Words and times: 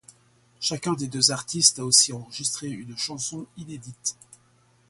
Chacun 0.59 0.93
des 0.93 1.05
deux 1.05 1.29
artistes 1.29 1.77
a 1.77 1.85
aussi 1.85 2.11
enregistré 2.11 2.67
une 2.71 2.97
chanson 2.97 3.45
inédite. 3.55 4.15